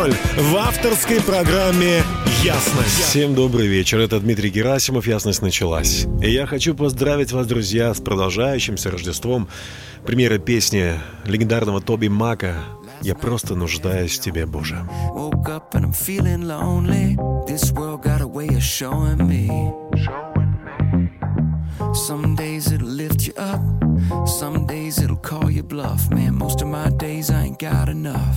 [0.00, 0.16] 2.0
[0.50, 2.02] в авторской программе
[2.42, 3.02] «Ясность».
[3.02, 3.98] Всем добрый вечер.
[3.98, 5.06] Это Дмитрий Герасимов.
[5.06, 6.06] «Ясность» началась.
[6.22, 9.48] И я хочу поздравить вас, друзья, с продолжающимся Рождеством.
[10.06, 10.94] Премьера песни
[11.26, 12.54] легендарного Тоби Мака
[13.02, 14.78] «Я просто нуждаюсь в тебе, Боже».
[21.92, 23.60] Some days it'll lift you up,
[24.26, 26.08] some days it'll call you bluff.
[26.10, 28.36] Man, most of my days I ain't got enough.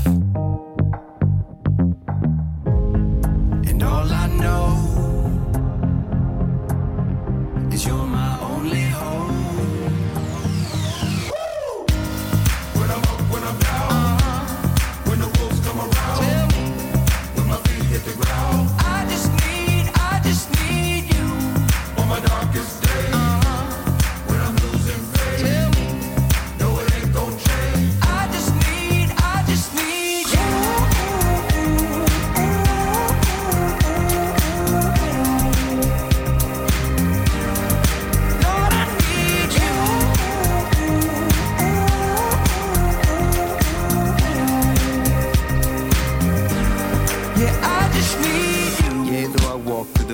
[3.86, 4.70] All I know
[7.72, 8.23] is you're my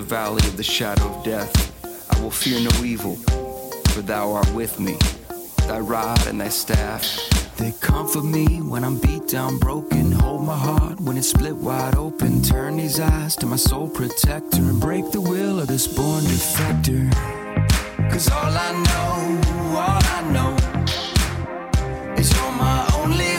[0.10, 1.54] valley of the shadow of death,
[2.12, 3.16] I will fear no evil,
[3.94, 4.98] for thou art with me.
[5.68, 7.06] Thy rod and thy staff,
[7.58, 10.12] they comfort me when I'm beat down, broken.
[10.14, 12.42] Hold my heart when it's split wide open.
[12.42, 17.06] Turn these eyes to my soul protector and break the will of this born defector.
[18.10, 19.14] Cause all I know,
[19.78, 20.56] all I know
[22.18, 23.39] is you're my only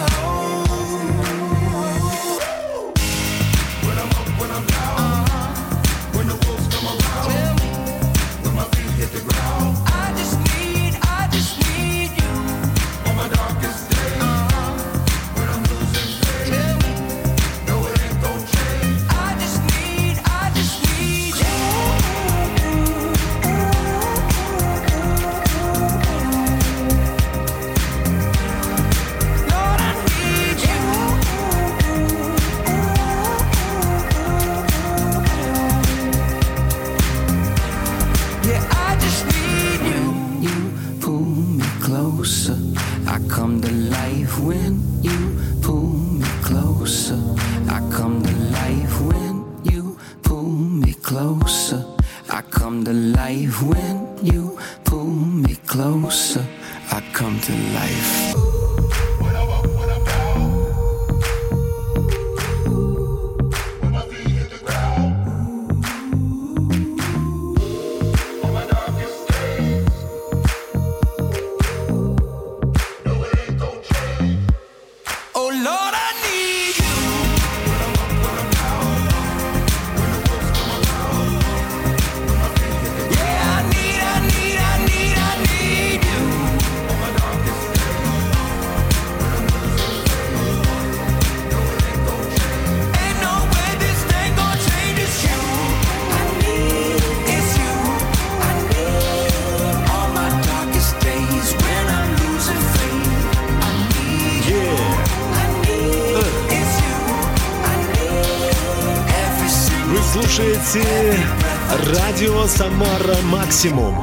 [112.80, 113.94] «Самара Максимум».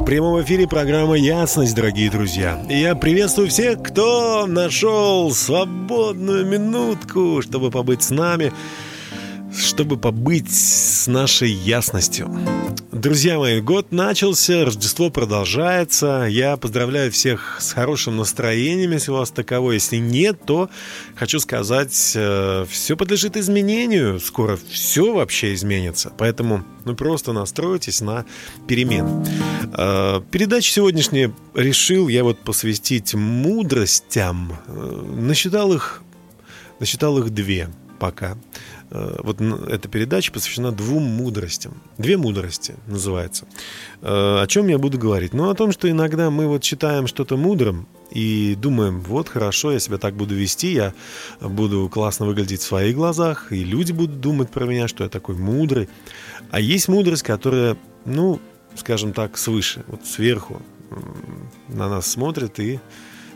[0.00, 2.64] В прямом эфире программа «Ясность», дорогие друзья.
[2.70, 8.52] И я приветствую всех, кто нашел свободную минутку, чтобы побыть с нами,
[9.54, 12.30] чтобы побыть с нашей ясностью.
[12.90, 16.26] Друзья мои, год начался, Рождество продолжается.
[16.28, 19.72] Я поздравляю всех с хорошим настроением, если у вас таково.
[19.72, 20.70] Если нет, то
[21.16, 24.20] хочу сказать, все подлежит изменению.
[24.20, 26.12] Скоро все вообще изменится.
[26.16, 28.24] Поэтому ну, просто настройтесь на
[28.66, 29.24] перемен.
[29.76, 34.58] Э, Передачу сегодняшнюю решил я вот посвятить мудростям.
[34.66, 36.02] Э, Насчитал их,
[36.78, 37.68] насчитал их две
[37.98, 38.32] пока.
[38.32, 38.36] Э,
[39.22, 41.74] Вот н- эта передача посвящена двум мудростям.
[41.98, 43.46] Две мудрости называется.
[44.02, 45.32] Э, О чем я буду говорить?
[45.32, 49.78] Ну, о том, что иногда мы вот считаем что-то мудрым и думаем, вот хорошо, я
[49.78, 50.92] себя так буду вести, я
[51.40, 55.36] буду классно выглядеть в своих глазах, и люди будут думать про меня, что я такой
[55.36, 55.88] мудрый.
[56.50, 58.38] А есть мудрость, которая, ну,
[58.76, 60.60] скажем так, свыше, вот сверху
[61.68, 62.78] на нас смотрит и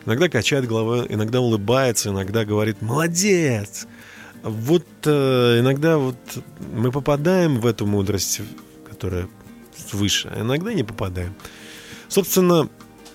[0.05, 3.87] иногда качает головой, иногда улыбается, иногда говорит «молодец».
[4.47, 6.15] Вот э, иногда вот
[6.73, 8.43] мы попадаем в эту мудрость,
[8.89, 9.29] которая
[9.77, 11.35] свыше, а иногда не попадаем.
[12.07, 12.69] Собственно,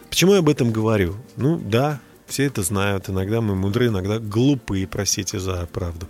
[0.10, 1.16] почему я об этом говорю?
[1.38, 3.10] Ну да, Все это знают.
[3.10, 6.06] Иногда мы мудры, иногда глупые, простите за правду.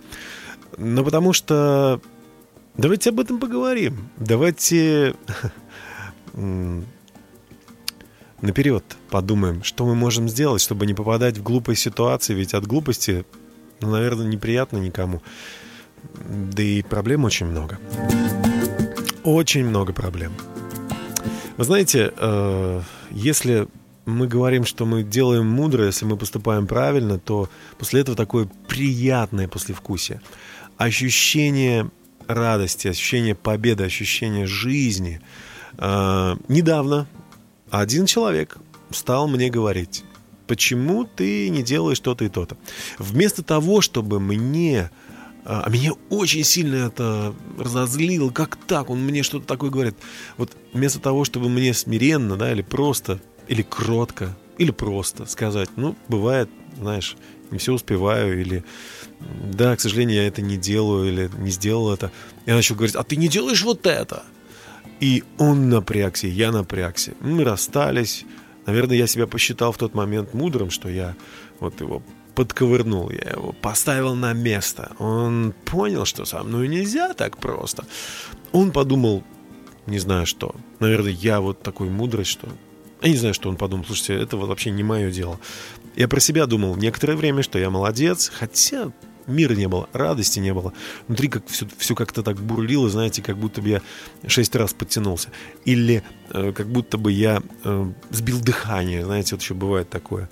[0.76, 2.00] Но потому что...
[2.76, 4.08] Давайте об этом поговорим.
[4.16, 5.14] Давайте
[8.40, 12.34] наперед подумаем, что мы можем сделать, чтобы не попадать в глупые ситуации.
[12.34, 13.24] Ведь от глупости,
[13.82, 15.22] ну, наверное, неприятно никому.
[16.28, 17.78] Да и проблем очень много.
[19.24, 20.32] Очень много проблем.
[21.56, 22.80] Вы знаете, э,
[23.10, 23.68] если
[24.04, 27.48] мы говорим, что мы делаем мудро, если мы поступаем правильно, то
[27.78, 30.20] после этого такое приятное послевкусие.
[30.76, 31.90] Ощущение
[32.26, 35.20] радости, ощущение победы, ощущение жизни.
[35.78, 37.06] Э, недавно
[37.70, 38.56] один человек
[38.90, 40.04] стал мне говорить,
[40.46, 42.56] почему ты не делаешь то-то и то-то.
[42.98, 44.90] Вместо того, чтобы мне
[45.44, 48.30] а, а меня очень сильно это разозлило.
[48.30, 48.90] Как так?
[48.90, 49.96] Он мне что-то такое говорит.
[50.36, 55.96] Вот вместо того, чтобы мне смиренно, да, или просто, или кротко, или просто сказать, ну,
[56.08, 56.48] бывает,
[56.78, 57.16] знаешь,
[57.50, 58.64] не все успеваю, или
[59.52, 62.10] да, к сожалению, я это не делаю, или не сделал это.
[62.46, 64.24] Я начал говорить, а ты не делаешь вот это.
[65.00, 67.14] И он напрягся, я напрягся.
[67.20, 68.24] Мы расстались.
[68.66, 71.16] Наверное, я себя посчитал в тот момент мудрым, что я
[71.60, 72.02] вот его
[72.34, 74.92] подковырнул, я его поставил на место.
[74.98, 77.84] Он понял, что со мной нельзя так просто.
[78.52, 79.22] Он подумал,
[79.86, 80.54] не знаю что.
[80.78, 82.48] Наверное, я вот такой мудрый, что...
[83.02, 83.84] Я не знаю, что он подумал.
[83.84, 85.40] Слушайте, это вообще не мое дело.
[85.96, 88.92] Я про себя думал некоторое время, что я молодец, хотя
[89.26, 90.72] мира не было, радости не было.
[91.08, 93.82] Внутри как все, все как-то так бурлило, знаете, как будто бы я
[94.26, 95.28] шесть раз подтянулся.
[95.64, 100.28] Или э, как будто бы я э, сбил дыхание, знаете, вот еще бывает такое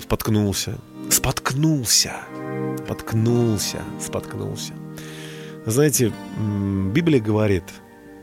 [0.00, 0.78] споткнулся.
[1.10, 2.12] Споткнулся.
[2.78, 3.82] Споткнулся.
[4.00, 4.72] Споткнулся.
[5.66, 6.12] Знаете,
[6.92, 7.64] Библия говорит,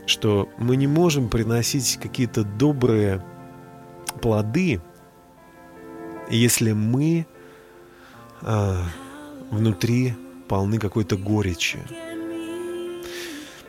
[0.06, 3.24] что мы не можем приносить какие-то добрые
[4.20, 4.80] плоды,
[6.30, 7.26] если мы
[8.42, 8.84] а,
[9.52, 10.14] внутри
[10.48, 11.78] полны какой-то горечи.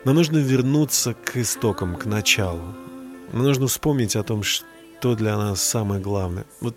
[0.04, 2.74] Нам нужно вернуться к истокам, к началу.
[3.32, 6.44] Нам нужно вспомнить о том, что для нас самое главное.
[6.60, 6.76] Вот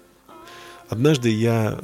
[0.89, 1.79] Однажды я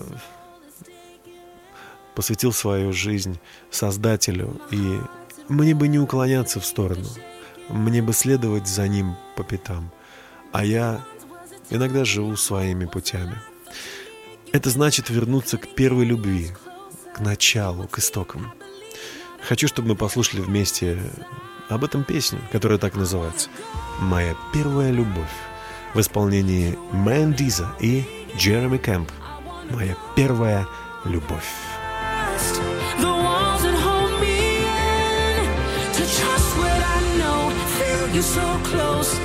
[2.16, 5.00] посвятил свою жизнь Создателю, и
[5.50, 7.08] мне бы не уклоняться в сторону,
[7.69, 9.92] мне бы следовать за Ним по пятам,
[10.54, 11.04] а я
[11.69, 13.42] иногда живу своими путями.
[14.54, 16.52] Это значит вернуться к первой любви,
[17.13, 18.54] к началу, к истокам.
[19.42, 20.98] Хочу, чтобы мы послушали вместе
[21.69, 23.50] об этом песню, которая так называется
[24.00, 25.31] «Моя первая любовь»
[25.94, 28.04] в исполнении Мэн Диза и
[28.38, 29.12] Джереми Кэмп.
[29.69, 30.68] Моя первая
[31.06, 31.45] любовь.
[38.24, 39.23] so close.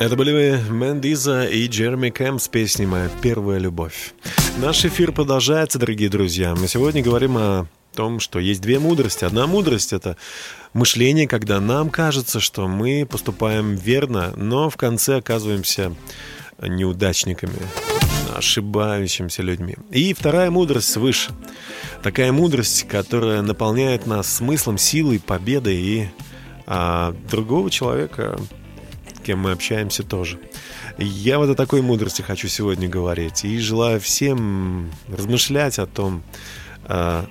[0.00, 4.14] Это были Мэндиза и Джереми Кэм с песней «Моя первая любовь».
[4.56, 6.54] Наш эфир продолжается, дорогие друзья.
[6.54, 9.26] Мы сегодня говорим о том, что есть две мудрости.
[9.26, 10.16] Одна мудрость— это
[10.72, 15.94] мышление, когда нам кажется, что мы поступаем верно, но в конце оказываемся
[16.62, 17.60] неудачниками,
[18.34, 19.76] ошибающимися людьми.
[19.90, 21.32] И вторая мудрость свыше.
[22.02, 26.08] Такая мудрость, которая наполняет нас смыслом, силой, победой и
[26.66, 28.40] а, другого человека
[29.20, 30.38] кем мы общаемся тоже.
[30.98, 33.44] Я вот о такой мудрости хочу сегодня говорить.
[33.44, 36.22] И желаю всем размышлять о том,
[36.84, 37.24] э,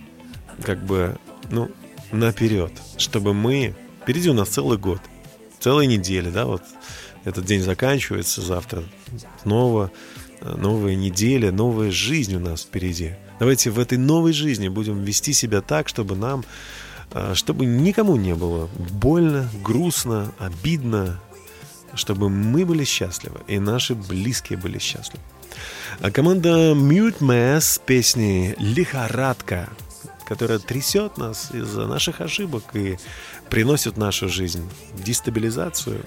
[0.64, 1.18] как бы,
[1.50, 1.70] ну,
[2.12, 3.76] наперед, чтобы мы...
[4.02, 5.00] Впереди у нас целый год,
[5.60, 6.64] целая неделя, да, вот
[7.26, 8.84] этот день заканчивается, завтра
[9.44, 9.92] снова
[10.42, 13.12] новая неделя, новая жизнь у нас впереди.
[13.40, 16.44] Давайте в этой новой жизни будем вести себя так, чтобы нам,
[17.34, 21.20] чтобы никому не было больно, грустно, обидно,
[21.96, 25.24] чтобы мы были счастливы и наши близкие были счастливы.
[26.02, 29.70] А команда Mute Mass с песней «Лихорадка»,
[30.26, 32.98] которая трясет нас из-за наших ошибок и
[33.50, 36.06] приносит в нашу жизнь дестабилизацию,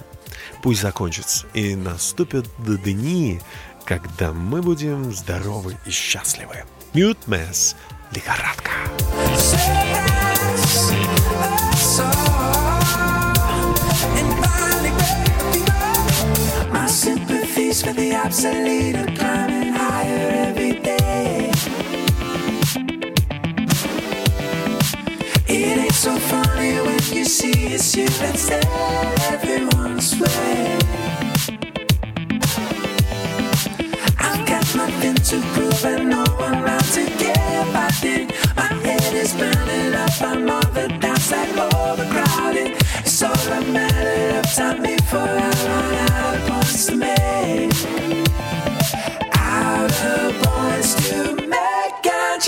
[0.62, 1.46] пусть закончится.
[1.54, 2.46] И наступят
[2.84, 3.40] дни,
[3.84, 6.64] когда мы будем здоровы и счастливы.
[6.94, 7.74] Mute Mass
[8.12, 8.70] «Лихорадка».
[17.82, 21.50] Sympathies for the obsolete are climbing higher every day.
[25.48, 28.50] It ain't so funny when you see it's you that's
[29.30, 30.78] everyone's way.
[34.18, 38.28] I've got nothing to prove and no one around to get back in.
[38.56, 42.76] My head is burning up, I'm on the downside overcrowded.
[43.04, 47.21] It's all a matter of time before I run out of points to make.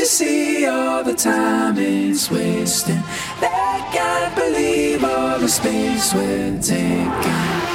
[0.04, 3.02] You see all the time it's wasting?
[3.40, 7.73] They can't believe all the space we're taking.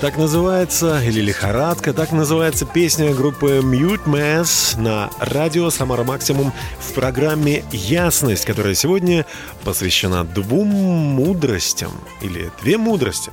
[0.00, 6.92] Так называется, или лихорадка, так называется песня группы Mute Mass на радио Самара Максимум в
[6.92, 9.26] программе «Ясность», которая сегодня
[9.64, 11.90] посвящена двум мудростям,
[12.22, 13.32] или две мудрости.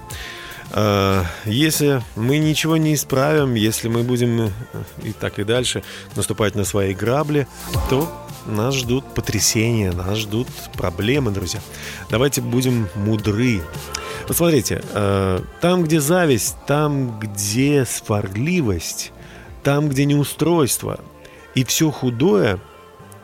[0.72, 4.51] А, если мы ничего не исправим, если мы будем
[5.03, 5.84] и так и дальше
[6.15, 7.48] наступать на свои грабли,
[7.91, 8.12] то
[8.48, 11.60] нас ждут потрясения, нас ждут проблемы, друзья.
[12.10, 13.62] Давайте будем мудры.
[14.27, 19.12] Посмотрите, э, там, где зависть, там, где сварливость,
[19.63, 21.00] там, где неустройство
[21.53, 22.60] и все худое,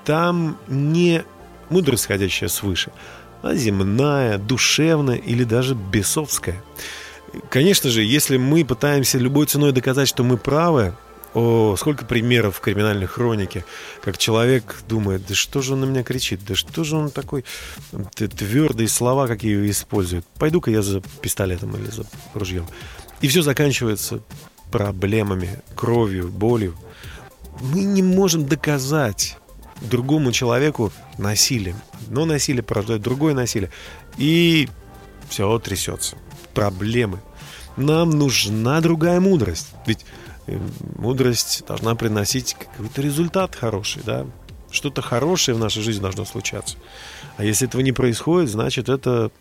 [0.05, 1.24] там не
[1.70, 2.91] мудрость, сходящая свыше,
[3.41, 6.62] а земная, душевная или даже бесовская.
[7.50, 10.96] Конечно же, если мы пытаемся любой ценой доказать, что мы правы,
[11.33, 13.63] О, сколько примеров в криминальной хронике,
[14.01, 17.45] как человек думает, да что же он на меня кричит, да что же он такой
[18.15, 20.25] твердые слова какие использует.
[20.38, 22.65] Пойду-ка я за пистолетом или за ружьем.
[23.21, 24.21] И все заканчивается
[24.71, 26.75] проблемами, кровью, болью.
[27.61, 29.38] Мы не можем доказать
[29.81, 31.79] другому человеку насилием.
[32.09, 33.71] Но насилие порождает другое насилие.
[34.17, 34.67] И
[35.29, 36.17] все трясется.
[36.53, 37.19] Проблемы.
[37.77, 39.69] Нам нужна другая мудрость.
[39.85, 40.05] Ведь
[40.98, 44.25] мудрость должна приносить какой-то результат хороший, да?
[44.72, 46.77] Что-то хорошее в нашей жизни должно случаться.
[47.38, 49.31] А если этого не происходит, значит, это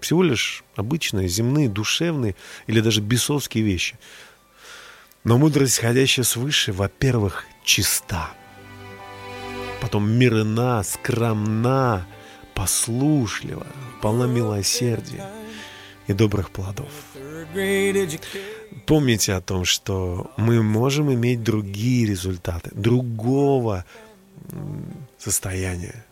[0.00, 2.34] всего лишь обычные, земные, душевные
[2.66, 3.96] или даже бесовские вещи.
[5.24, 8.30] Но мудрость, исходящая свыше, во-первых, чиста.
[9.80, 12.06] Потом мирна, скромна,
[12.54, 13.66] послушлива,
[14.00, 15.30] полна милосердия
[16.06, 16.90] и добрых плодов.
[18.86, 23.84] Помните о том, что мы можем иметь другие результаты, другого
[25.18, 26.04] состояния,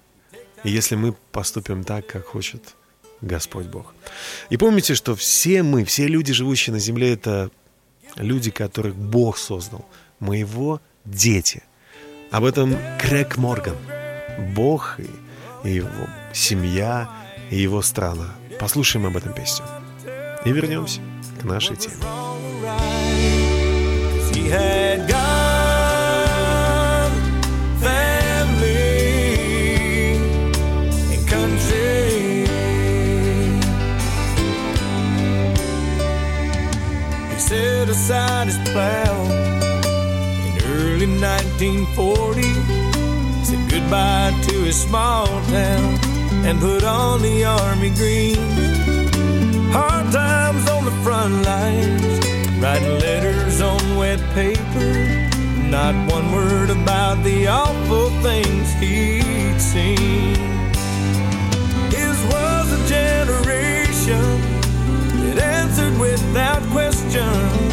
[0.64, 2.76] если мы поступим так, как хочет
[3.20, 3.94] Господь Бог.
[4.50, 7.50] И помните, что все мы, все люди, живущие на земле, это
[8.16, 9.84] люди, которых Бог создал.
[10.20, 11.62] Мы его дети.
[12.30, 13.76] Об этом Крэг Морган.
[14.54, 14.98] Бог
[15.64, 17.10] и его семья,
[17.50, 18.34] и его страна.
[18.58, 19.66] Послушаем об этом песню.
[20.44, 21.00] И вернемся
[21.40, 21.96] к нашей теме.
[37.50, 39.24] Set aside his plow
[40.47, 42.42] in early 1940.
[43.42, 45.99] Said goodbye to his small town
[46.47, 48.36] and put on the army green.
[49.73, 52.25] Hard times on the front lines,
[52.60, 55.30] writing letters on wet paper.
[55.70, 60.34] Not one word about the awful things he'd seen.
[61.90, 64.40] His was a generation
[65.23, 67.70] that answered without question.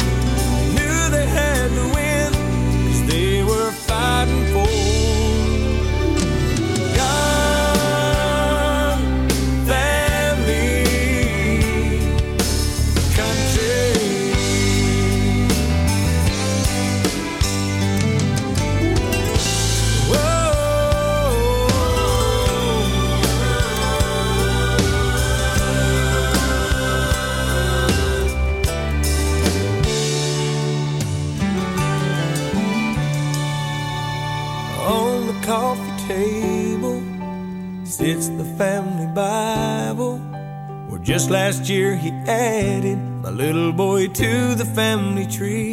[41.08, 45.72] Just last year he added my little boy to the family tree.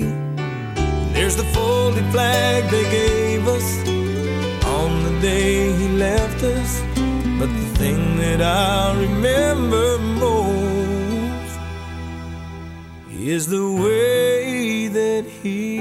[1.11, 3.67] There's the folded flag they gave us
[4.65, 6.81] on the day he left us.
[7.37, 11.59] But the thing that I remember most
[13.11, 15.74] is the way that he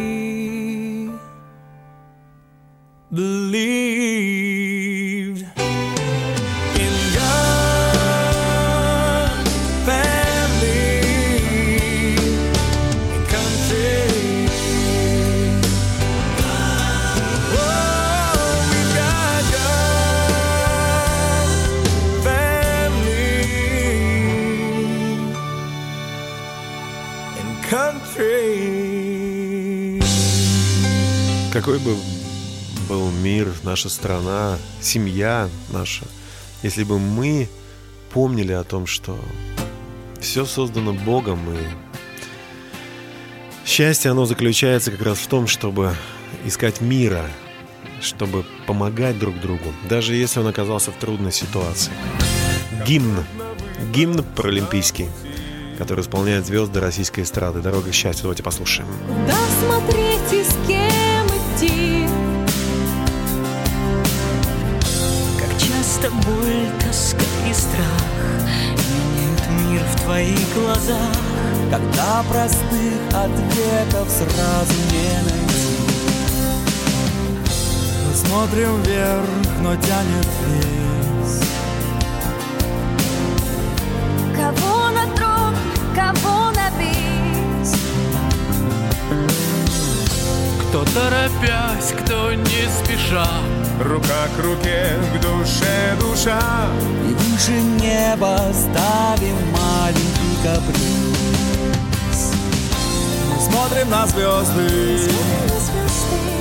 [31.64, 31.96] Какой бы
[32.90, 36.05] был мир, наша страна, семья наша,
[36.62, 37.48] если бы мы
[38.12, 39.18] помнили о том, что
[40.20, 41.57] все создано Богом, и
[43.64, 45.94] счастье, оно заключается как раз в том, чтобы
[46.44, 47.31] искать мира,
[48.03, 51.94] чтобы помогать друг другу, даже если он оказался в трудной ситуации.
[52.87, 53.24] Гимн.
[53.90, 55.09] Гимн паралимпийский,
[55.79, 57.62] который исполняет звезды российской эстрады.
[57.62, 58.24] «Дорога к счастью».
[58.24, 58.87] Давайте послушаем.
[59.09, 60.13] Куда смотреть
[66.27, 68.05] боль, тоска и страх.
[68.91, 71.17] Меняют мир в твоих глазах.
[71.71, 75.55] Когда простых ответов сразу не найти.
[78.07, 79.29] Мы смотрим вверх,
[79.61, 81.43] но тянет вниз.
[84.37, 85.55] Кого на трон,
[85.95, 87.75] кого на бис?
[90.69, 93.29] Кто торопясь, кто не спеша
[93.81, 96.41] Рука к руке, к душе душа
[97.09, 102.33] И выше неба ставим маленький каприз
[103.31, 106.35] Мы смотрим на звезды, Смотрим на звезды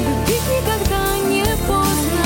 [0.64, 2.26] никогда не поздно.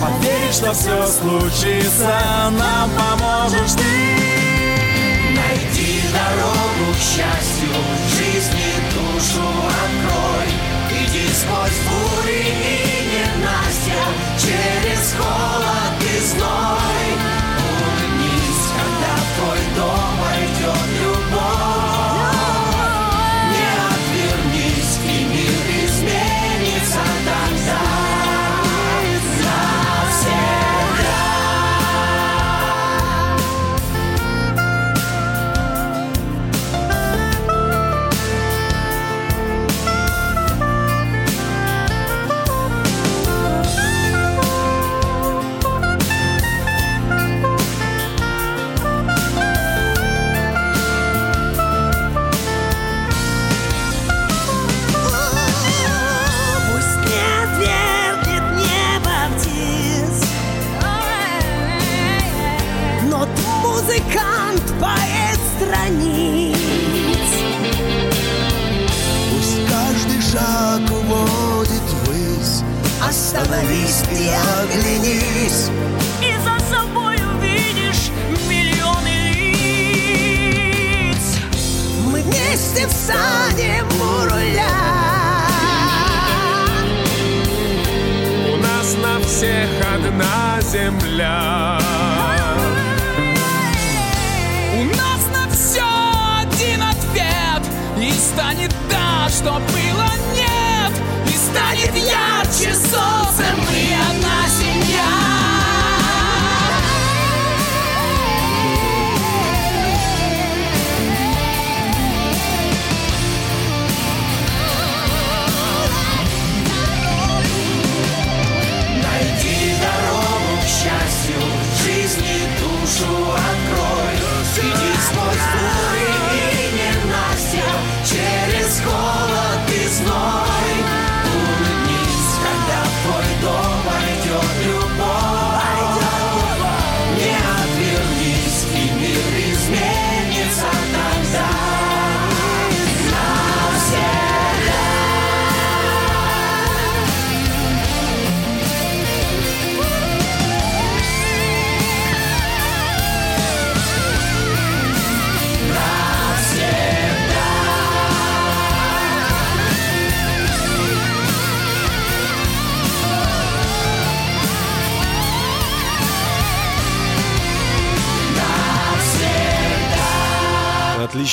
[0.00, 2.18] Поверь, что все случится,
[2.58, 3.82] нам поможешь ты.
[5.34, 7.74] Найди дорогу к счастью,
[8.10, 9.46] жизни душу
[9.84, 10.73] открой.
[11.14, 14.02] Иди сквозь бури и ненастья,
[14.36, 16.63] через холод и зной.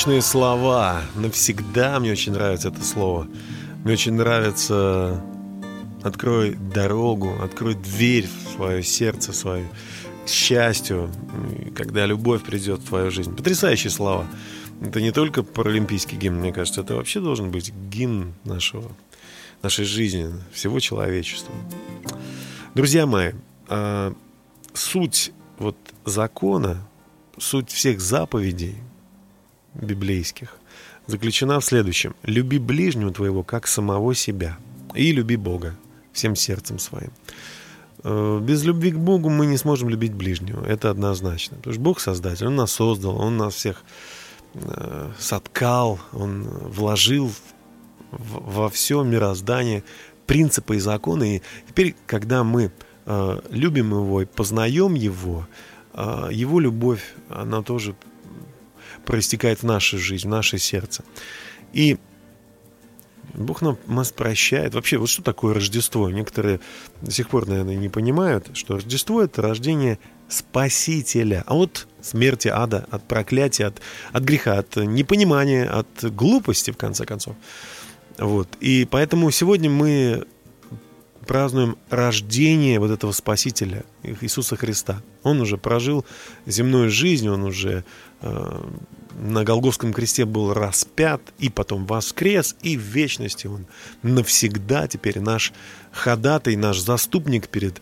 [0.02, 1.00] Отличные слова.
[1.14, 3.28] Навсегда мне очень нравится это слово.
[3.84, 5.24] Мне очень нравится
[6.02, 9.70] открой дорогу, открой дверь в свое сердце, в свое
[10.24, 11.08] к счастью,
[11.76, 13.32] когда любовь придет в твою жизнь.
[13.36, 14.26] Потрясающие слова.
[14.80, 18.90] Это не только паралимпийский гимн, мне кажется, это вообще должен быть гимн нашего,
[19.62, 21.54] нашей жизни, всего человечества.
[22.74, 23.34] Друзья мои,
[23.68, 24.12] а,
[24.74, 26.88] суть вот закона,
[27.38, 28.74] суть всех заповедей
[29.74, 30.58] библейских
[31.06, 32.14] заключена в следующем.
[32.22, 34.58] Люби ближнего твоего, как самого себя.
[34.94, 35.76] И люби Бога
[36.12, 37.10] всем сердцем своим.
[38.04, 40.64] Э, Без любви к Богу мы не сможем любить ближнего.
[40.64, 41.56] Это однозначно.
[41.56, 43.82] Потому что Бог создатель, Он нас создал, Он нас всех
[44.54, 47.32] э, соткал, Он вложил
[48.10, 49.84] во все мироздание
[50.26, 51.36] принципы и законы.
[51.36, 52.70] И теперь, когда мы
[53.06, 55.46] э, любим Его и познаем Его,
[55.94, 57.94] Его любовь, она тоже
[59.04, 61.04] проистекает в нашу жизнь, в наше сердце.
[61.72, 61.98] И
[63.34, 64.74] Бог нам нас прощает.
[64.74, 66.10] Вообще, вот что такое Рождество?
[66.10, 66.60] Некоторые
[67.00, 71.44] до сих пор, наверное, не понимают, что Рождество— это рождение Спасителя.
[71.46, 73.80] А вот смерти, ада, от проклятия, от,
[74.12, 77.36] от греха, от непонимания, от глупости, в конце концов.
[78.18, 78.48] Вот.
[78.60, 80.26] И поэтому сегодня мы
[81.26, 85.02] празднуем рождение вот этого Спасителя, Иисуса Христа.
[85.22, 86.04] Он уже прожил
[86.46, 87.84] земную жизнь, он уже
[88.22, 93.66] на Голговском кресте был распят, и потом воскрес, и в вечности он
[94.02, 95.52] навсегда теперь наш
[95.92, 97.80] ходатай, наш заступник перед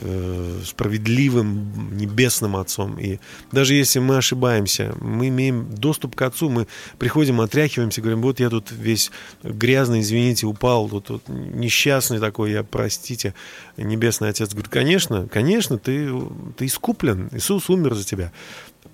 [0.00, 2.98] э, справедливым небесным Отцом.
[2.98, 3.20] И
[3.52, 6.66] даже если мы ошибаемся, мы имеем доступ к Отцу, мы
[6.98, 9.12] приходим, отряхиваемся, говорим, вот я тут весь
[9.44, 13.34] грязный, извините, упал, тут, тут несчастный такой, я, простите,
[13.76, 16.10] Небесный Отец говорит, конечно, конечно, ты,
[16.56, 18.32] ты искуплен, Иисус умер за тебя,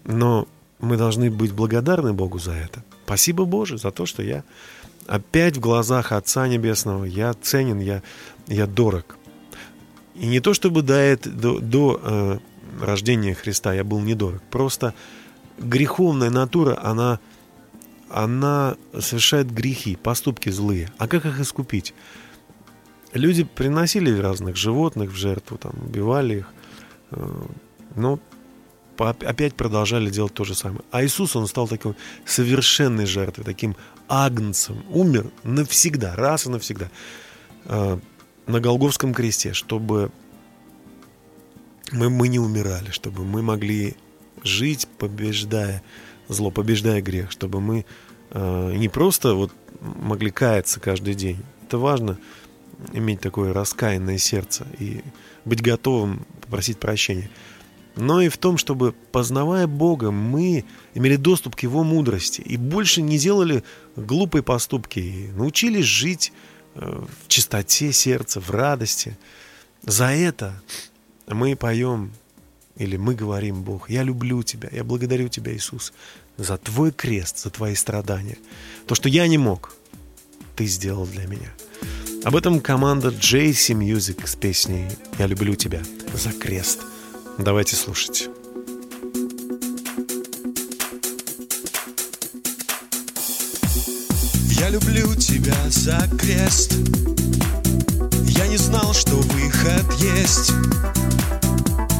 [0.04, 0.46] но
[0.80, 2.84] мы должны быть благодарны Богу за это.
[3.04, 4.44] Спасибо Боже за то, что я
[5.08, 8.02] опять в глазах Отца Небесного я ценен, я,
[8.46, 9.16] я дорог.
[10.14, 12.38] И не то чтобы до, до, до э,
[12.80, 14.94] рождения Христа я был недорог, просто
[15.58, 17.18] греховная натура, она,
[18.10, 20.92] она совершает грехи, поступки злые.
[20.98, 21.94] А как их искупить?
[23.14, 26.52] Люди приносили разных животных в жертву, там, убивали их,
[27.12, 27.42] э,
[27.96, 28.20] но
[29.00, 30.82] опять продолжали делать то же самое.
[30.90, 33.76] А Иисус, он стал такой совершенной жертвой, таким
[34.08, 36.90] агнцем, умер навсегда, раз и навсегда
[37.64, 37.98] э,
[38.46, 40.10] на Голговском кресте, чтобы
[41.92, 43.96] мы, мы не умирали, чтобы мы могли
[44.42, 45.82] жить, побеждая
[46.28, 47.84] зло, побеждая грех, чтобы мы
[48.30, 51.38] э, не просто вот могли каяться каждый день.
[51.66, 52.18] Это важно
[52.92, 55.02] иметь такое раскаянное сердце и
[55.44, 57.30] быть готовым попросить прощения.
[57.98, 63.02] Но и в том, чтобы, познавая Бога, мы имели доступ к Его мудрости и больше
[63.02, 63.64] не делали
[63.96, 66.32] глупые поступки, и научились жить
[66.76, 69.18] э, в чистоте сердца, в радости.
[69.82, 70.62] За это
[71.26, 72.12] мы поем
[72.76, 75.92] или мы говорим, Бог, я люблю Тебя, я благодарю Тебя, Иисус,
[76.36, 78.38] за Твой крест, за Твои страдания.
[78.86, 79.74] То, что я не мог,
[80.54, 81.52] Ты сделал для меня.
[82.22, 84.86] Об этом команда JC Music с песней
[85.18, 85.82] «Я люблю тебя»
[86.14, 86.80] за крест.
[87.38, 88.28] Давайте слушать.
[94.58, 96.72] Я люблю тебя за крест.
[98.26, 100.50] Я не знал, что выход есть.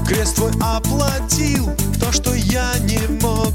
[0.08, 1.70] Крест твой оплатил
[2.00, 3.54] то, что я не мог.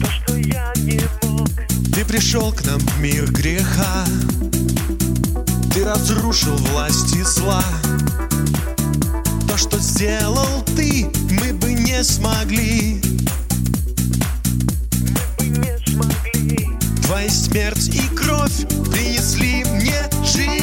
[0.00, 1.48] То, что я не мог.
[1.94, 4.04] Ты пришел к нам в мир греха.
[5.72, 7.62] Ты разрушил власти зла
[9.52, 13.02] То, что сделал ты, мы бы не смогли.
[15.02, 16.70] Мы бы не смогли.
[17.04, 20.54] Твоя смерть и кровь принесли мне жизнь.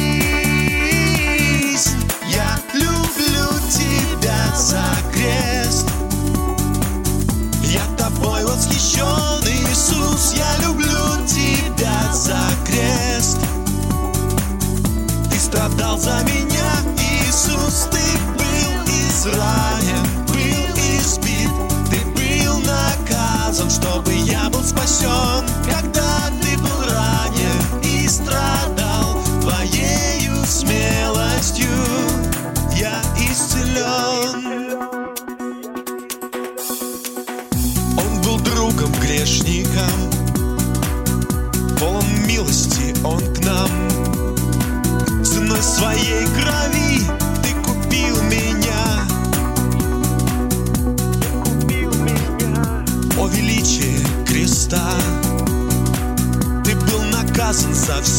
[2.28, 5.86] Я люблю тебя за крест.
[7.62, 13.38] Я тобой восхищен, Иисус Я люблю тебя за крест.
[15.30, 18.00] Ты страдал за меня, Иисус Ты
[19.24, 21.50] был изранен, был избит.
[21.90, 26.19] Ты был наказан, чтобы я был спасен Когда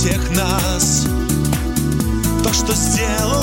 [0.02, 1.06] всех нас.
[2.44, 3.41] То, что сделал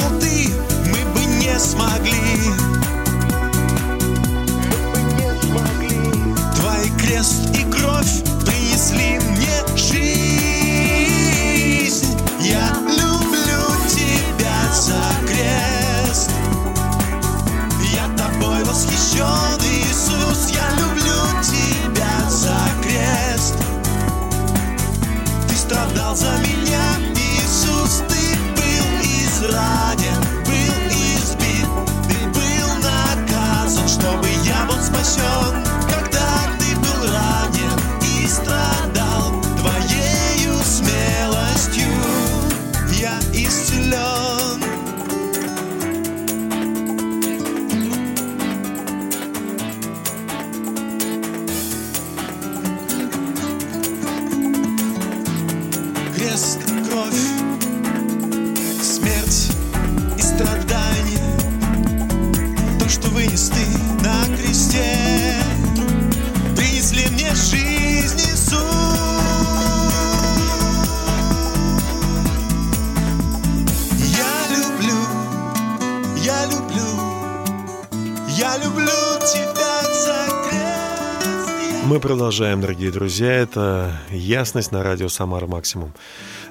[82.08, 83.30] продолжаем, дорогие друзья.
[83.30, 85.92] Это «Ясность» на радио «Самара Максимум».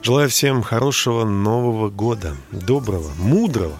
[0.03, 3.75] Желаю всем хорошего Нового года, доброго, мудрого.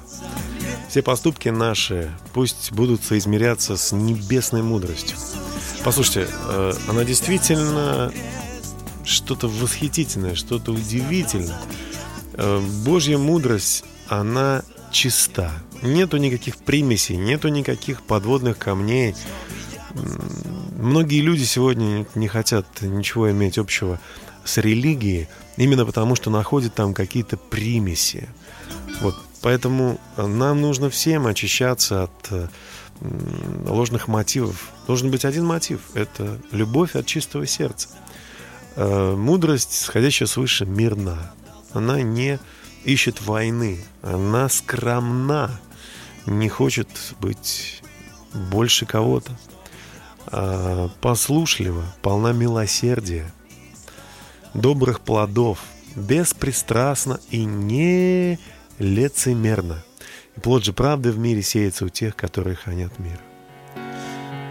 [0.89, 5.17] Все поступки наши пусть будут соизмеряться с небесной мудростью.
[5.83, 8.11] Послушайте, э, она действительно
[9.03, 11.59] что-то восхитительное, что-то удивительное.
[12.33, 15.51] Э, Божья мудрость, она чиста.
[15.83, 19.13] Нету никаких примесей, нету никаких подводных камней.
[20.77, 23.99] Многие люди сегодня не хотят ничего иметь общего
[24.45, 28.29] с религией, именно потому что находят там какие-то примеси.
[29.01, 32.47] Вот, поэтому нам нужно всем очищаться от э,
[33.65, 34.71] ложных мотивов.
[34.85, 37.89] Должен быть один мотив– это любовь от чистого сердца.
[38.75, 41.33] Э, мудрость, сходящая свыше, мирна.
[41.73, 42.37] Она не
[42.83, 45.59] ищет войны, она скромна,
[46.27, 46.87] не хочет
[47.19, 47.81] быть
[48.51, 49.35] больше кого-то.
[50.29, 53.31] А послушлива, полна милосердия,
[54.53, 55.59] добрых плодов,
[55.95, 58.37] беспристрастно и не
[58.77, 59.83] лицемерно.
[60.35, 63.19] И плод же правды в мире сеется у тех, которые хранят мир.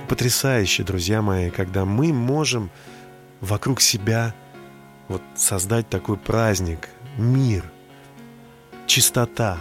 [0.09, 2.71] Потрясающе, друзья мои, когда мы можем
[3.41, 4.35] вокруг себя
[5.09, 7.65] вот создать такой праздник, мир,
[8.87, 9.59] чистота,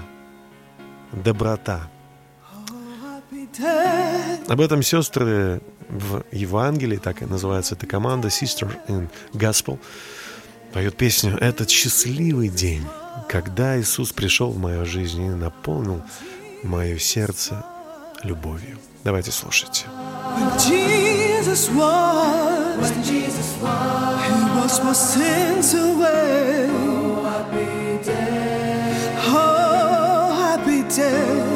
[1.11, 1.89] доброта.
[4.47, 9.79] Об этом сестры в Евангелии, так и называется эта команда, Sister in Gospel,
[10.73, 12.85] поет песню «Этот счастливый день,
[13.29, 16.01] когда Иисус пришел в мою жизнь и наполнил
[16.63, 17.65] мое сердце
[18.23, 18.77] любовью».
[19.03, 19.85] Давайте слушайте.
[20.57, 26.67] Jesus was, when Jesus was, He washed my sins away.
[26.71, 29.15] Oh, happy day.
[29.27, 31.39] Oh, happy day.
[31.51, 31.54] Oh,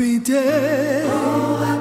[0.00, 1.02] happy day.
[1.04, 1.79] Oh,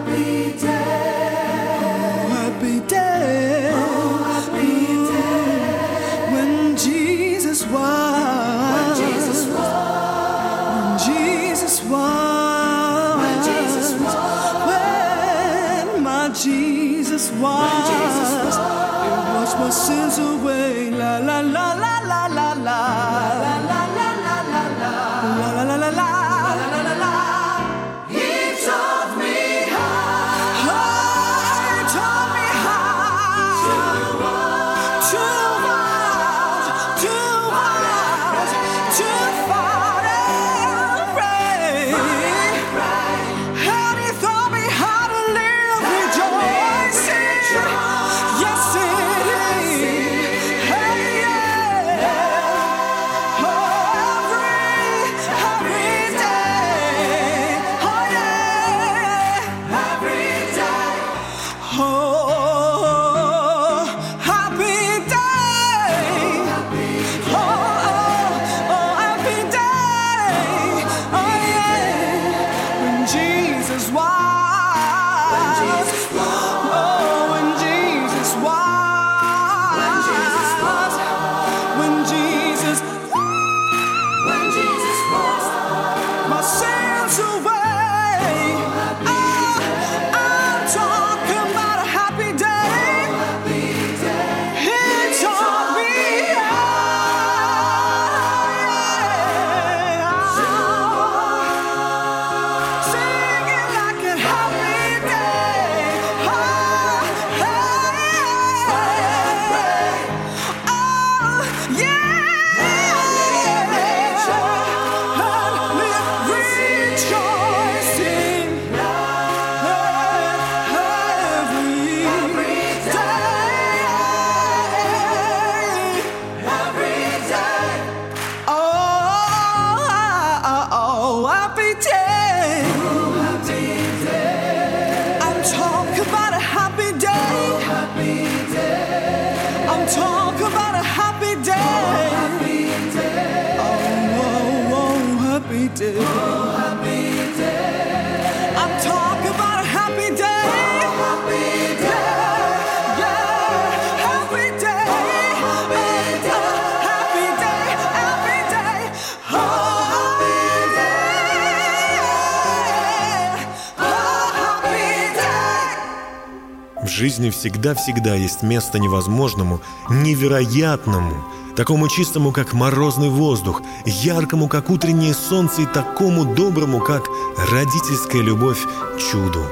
[167.40, 171.24] всегда-всегда есть место невозможному, невероятному,
[171.56, 177.08] такому чистому, как морозный воздух, яркому, как утреннее солнце, и такому доброму, как
[177.50, 178.60] родительская любовь
[178.98, 179.46] чуду.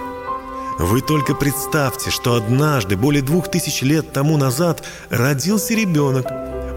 [0.77, 6.27] Вы только представьте, что однажды, более двух тысяч лет тому назад, родился ребенок,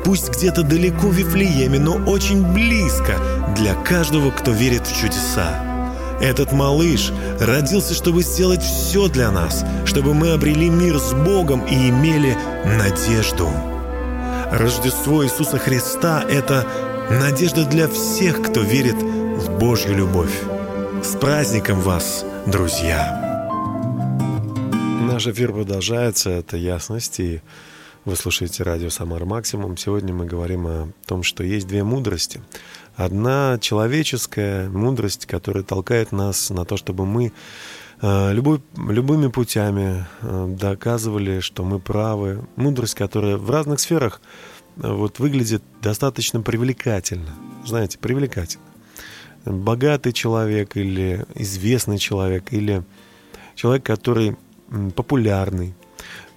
[0.05, 3.19] пусть где-то далеко в Вифлееме, но очень близко
[3.57, 5.70] для каждого, кто верит в чудеса.
[6.21, 11.89] Этот малыш родился, чтобы сделать все для нас, чтобы мы обрели мир с Богом и
[11.89, 13.49] имели надежду.
[14.53, 16.67] Рождество Иисуса Христа– это
[17.09, 20.43] надежда для всех, кто верит в Божью любовь.
[21.03, 23.27] С праздником вас, друзья!
[25.01, 27.41] Наш эфир продолжается, это ясность, и
[28.11, 29.77] вы слушаете радио «Самар Максимум».
[29.77, 32.43] Сегодня мы говорим о том, что есть две мудрости.
[32.97, 37.33] Одна человеческая мудрость, которая толкает нас на то, чтобы мы
[38.03, 42.45] э, любой, любыми путями э, доказывали, что мы правы.
[42.57, 44.21] Мудрость, которая в разных сферах
[44.77, 47.37] э, вот выглядит достаточно привлекательно.
[47.65, 48.65] Знаете, привлекательно.
[49.45, 52.83] Богатый человек или известный человек, или
[53.55, 54.37] человек, который
[54.97, 55.75] популярный,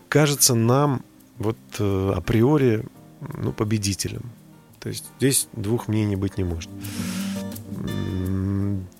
[0.07, 1.03] кажется нам
[1.37, 2.85] вот априори
[3.35, 4.23] ну, победителем.
[4.79, 6.69] То есть здесь двух мнений быть не может.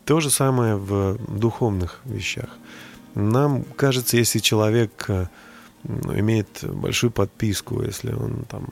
[0.05, 2.57] То же самое в духовных вещах.
[3.15, 5.27] Нам кажется, если человек э,
[5.83, 8.67] имеет большую подписку, если он там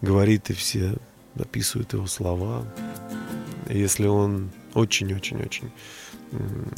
[0.00, 0.96] говорит и все
[1.34, 2.64] записывают его слова,
[3.68, 5.70] если он очень-очень-очень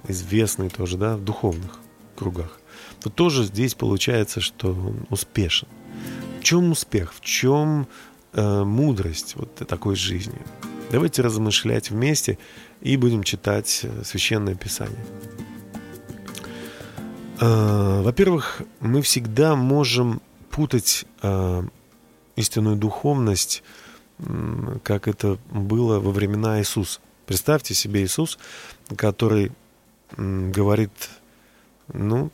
[0.08, 1.78] известный тоже, да, в духовных
[2.16, 2.58] кругах,
[3.00, 5.68] то тоже здесь получается, что он успешен.
[6.40, 7.14] В чем успех?
[7.14, 7.86] В чем
[8.32, 10.38] э, мудрость вот такой жизни.
[10.90, 12.38] Давайте размышлять вместе
[12.80, 14.98] и будем читать э, Священное Писание.
[17.40, 20.20] Э, во-первых, мы всегда можем
[20.50, 21.62] путать э,
[22.36, 23.62] истинную духовность,
[24.18, 27.00] э, как это было во времена Иисуса.
[27.26, 28.38] Представьте себе Иисус,
[28.96, 29.52] который
[30.16, 30.92] говорит,
[31.92, 32.30] ну,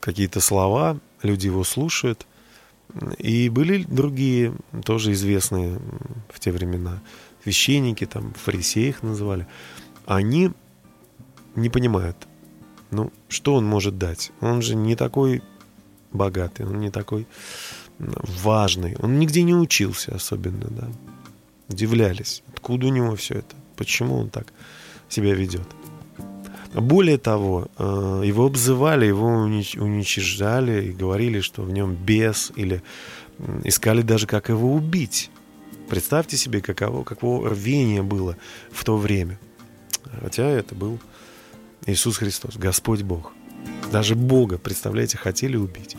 [0.00, 2.26] какие-то слова, люди его слушают,
[3.18, 5.78] и были другие, тоже известные
[6.28, 7.00] в те времена,
[7.44, 9.46] священники, там, фарисеи их называли.
[10.06, 10.50] Они
[11.54, 12.16] не понимают,
[12.90, 14.32] ну, что он может дать?
[14.40, 15.42] Он же не такой
[16.12, 17.26] богатый, он не такой
[17.98, 18.96] важный.
[18.98, 20.88] Он нигде не учился особенно, да.
[21.68, 24.52] Удивлялись, откуда у него все это, почему он так
[25.08, 25.66] себя ведет.
[26.72, 32.82] Более того, э, его обзывали, его уничижали и говорили, что в нем бес, или
[33.64, 35.30] искали даже, как его убить.
[35.88, 38.36] Представьте себе, каково, каково рвение было
[38.70, 39.38] в то время.
[40.22, 41.00] Хотя это был
[41.86, 43.32] Иисус Христос, Господь Бог.
[43.90, 45.96] Даже Бога, представляете, хотели убить.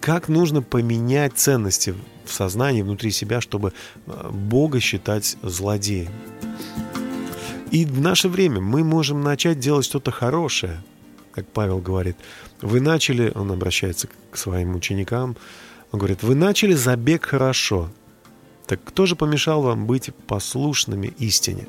[0.00, 3.72] Как нужно поменять ценности в сознании внутри себя, чтобы
[4.06, 6.10] э, Бога считать злодеем?
[7.74, 10.80] И в наше время мы можем начать делать что-то хорошее,
[11.32, 12.16] как Павел говорит.
[12.62, 15.36] Вы начали, он обращается к своим ученикам,
[15.90, 17.90] он говорит, вы начали забег хорошо.
[18.68, 21.66] Так кто же помешал вам быть послушными истине?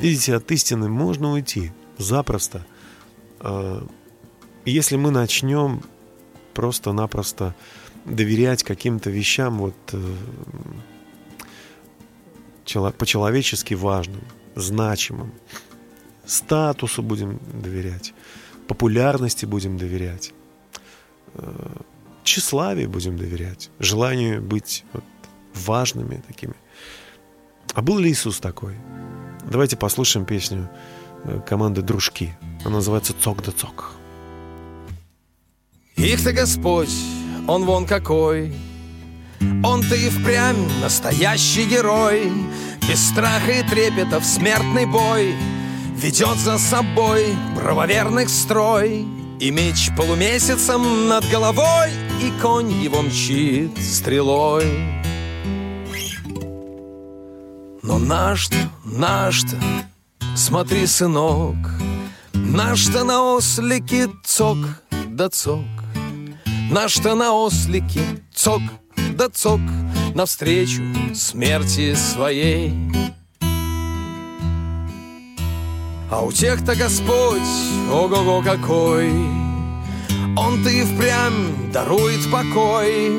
[0.00, 2.64] Видите, от истины можно уйти запросто.
[3.40, 3.86] А,
[4.64, 5.82] если мы начнем
[6.54, 7.54] просто-напросто
[8.06, 10.00] доверять каким-то вещам вот э,
[12.96, 14.22] по-человечески важным,
[14.54, 15.32] значимым.
[16.26, 18.14] Статусу будем доверять,
[18.66, 20.32] популярности будем доверять,
[21.34, 21.76] э,
[22.22, 25.04] тщеславию будем доверять, желанию быть вот
[25.54, 26.54] важными такими.
[27.74, 28.76] А был ли Иисус такой?
[29.50, 30.70] Давайте послушаем песню
[31.24, 32.34] э, команды «Дружки».
[32.64, 33.92] Она называется «Цок да цок».
[35.96, 36.90] Их-то Господь,
[37.46, 38.54] Он вон какой,
[39.62, 42.32] Он-то и впрямь настоящий герой,
[42.88, 45.34] без страха и трепета в смертный бой
[45.96, 47.26] Ведет за собой
[47.56, 49.06] правоверных строй.
[49.40, 51.90] И меч полумесяцем над головой
[52.22, 54.64] И конь его мчит стрелой.
[57.82, 59.56] Но наш-то, наш-то,
[60.36, 61.56] смотри, сынок
[62.32, 64.58] Наш-то на ослике цок
[65.14, 65.64] да цок.
[66.70, 68.00] Наш-то на ослике
[68.34, 68.62] цок
[69.14, 69.60] да цок
[70.14, 70.82] навстречу
[71.14, 72.72] смерти своей.
[76.10, 77.40] А у тех-то Господь,
[77.90, 79.10] ого-го какой,
[80.36, 83.12] Он-то и впрямь дарует покой,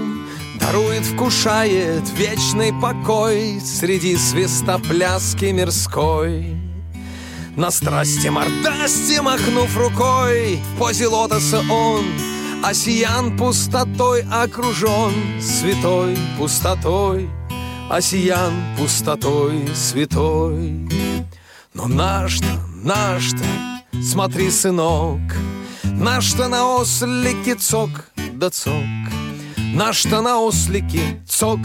[0.59, 6.57] Дарует, вкушает вечный покой Среди свистопляски мирской.
[7.55, 12.05] На страсти мордасти махнув рукой, В позе лотоса он—
[12.67, 17.29] Осиян пустотой окружен, святой пустотой,
[17.91, 20.89] Осиян пустотой святой.
[21.75, 22.47] Но наш-то,
[22.83, 23.45] наш-то,
[24.01, 25.21] смотри, сынок,
[25.83, 27.91] Наш-то на ослике цок
[28.33, 28.73] да цок,
[29.75, 31.59] Наш-то на ослике цок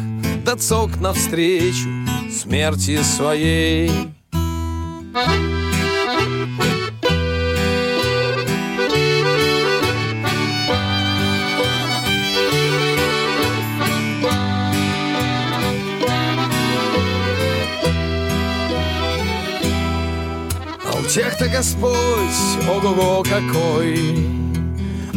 [0.44, 1.88] да цок Навстречу
[2.30, 3.90] смерти своей.
[5.12, 5.49] Thank you.
[21.14, 24.28] Тех-то Господь, ого-го какой.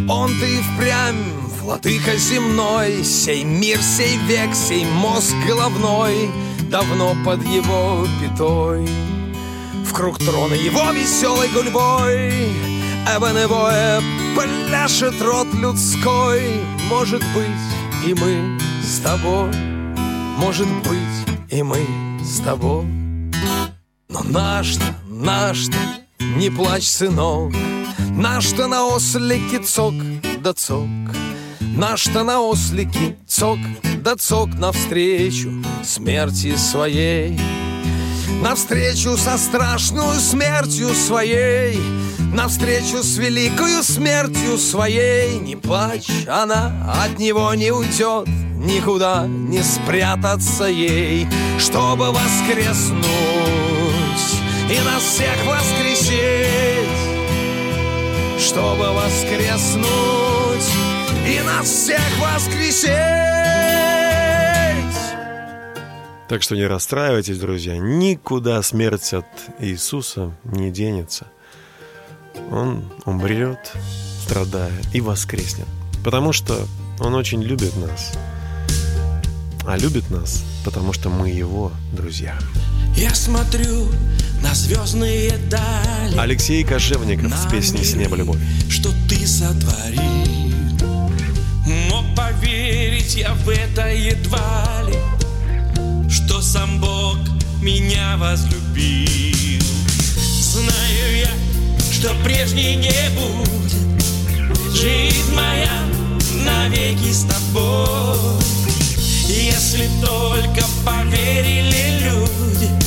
[0.10, 1.24] Он ты впрямь
[1.62, 6.32] владыка земной, Сей мир, сей век, сей мозг головной
[6.70, 8.88] Давно под его пятой.
[9.86, 12.32] В круг трона его веселой гульбой
[13.16, 14.02] Эбоневое
[14.36, 16.41] пляшет рот людской
[16.89, 19.52] Может быть, и мы с тобой
[20.38, 21.86] Может быть, и мы
[22.24, 22.86] с тобой
[24.10, 25.78] Но наш-то, наш-то,
[26.20, 27.53] не плачь, сынок.
[28.16, 29.93] Наш-то на ослике цок
[30.41, 30.88] да цок.
[31.59, 33.59] Наш-то на ослике цок
[34.03, 35.51] да цок Навстречу
[35.84, 37.39] смерти своей.
[38.41, 41.80] Навстречу со страшную смертью своей.
[42.34, 45.39] Навстречу с великою смертью своей.
[45.39, 46.72] Не плачь, она
[47.03, 48.28] от него не уйдет.
[48.57, 51.28] Никуда не спрятаться ей.
[51.59, 53.33] Чтобы воскреснуть
[54.70, 56.89] И нас всех воскресить
[58.39, 59.84] Чтобы воскреснуть
[61.28, 62.91] И нас всех воскресить
[66.30, 69.26] Так что не расстраивайтесь, друзья, никуда смерть от
[69.59, 71.28] Иисуса не денется.
[72.49, 73.72] Он умрет,
[74.24, 75.68] страдая, и воскреснет.
[76.03, 76.57] Потому что
[76.99, 78.14] Он очень любит нас.
[79.68, 82.36] А любит нас, потому что мы Его друзья.
[82.96, 83.89] Я смотрю
[84.41, 88.39] на звездные дали Алексей Кожевников с песней «С неба любовь».
[88.70, 90.02] Что ты сотворил
[91.89, 94.96] Но поверить я в это едва ли
[96.14, 97.18] что сам Бог
[97.62, 99.62] меня возлюбил.
[100.41, 101.32] Знаю я,
[101.91, 105.84] что прежней не будет, жизнь моя
[106.46, 108.41] навеки с тобой.
[109.28, 112.83] Если только поверили люди,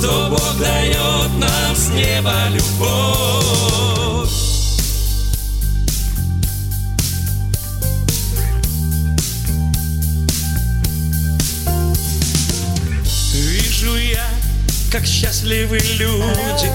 [0.00, 4.30] что Бог дает нам с неба любовь.
[13.34, 14.26] Вижу я,
[14.90, 16.72] как счастливы люди,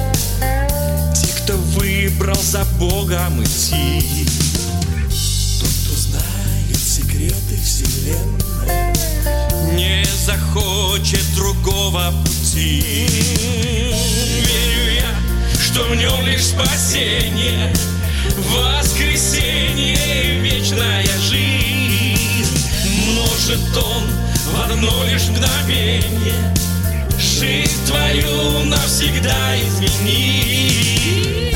[1.16, 4.28] те, кто выбрал за Богом идти.
[5.60, 8.94] Тот, кто знает секреты вселенной,
[9.76, 12.45] не захочет другого пути.
[12.56, 14.46] Верю
[14.94, 15.14] я,
[15.62, 17.74] что в нем лишь спасение,
[18.38, 22.58] воскресенье и вечная жизнь.
[23.14, 24.04] Может он
[24.52, 26.56] в одно лишь мгновение
[27.20, 31.55] Жизнь твою навсегда изменить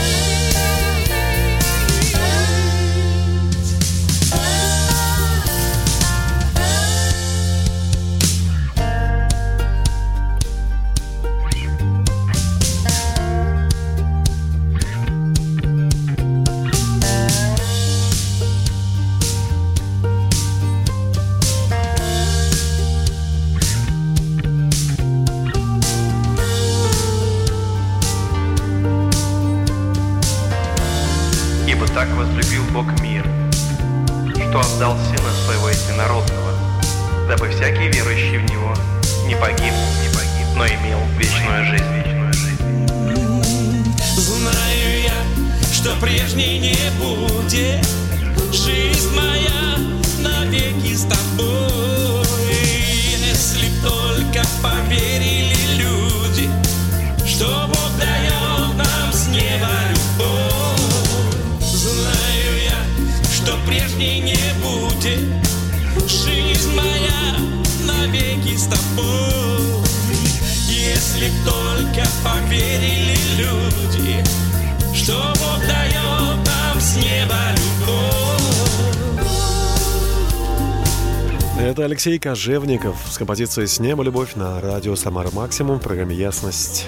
[82.00, 86.88] Алексей Кожевников с композицией «С неба любовь» на радио «Самара Максимум» в программе «Ясность».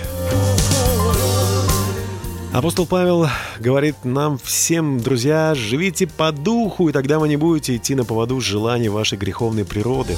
[2.53, 3.27] Апостол Павел
[3.59, 8.39] говорит нам всем, друзья, живите по духу, и тогда вы не будете идти на поводу
[8.39, 10.15] желаний вашей греховной природы.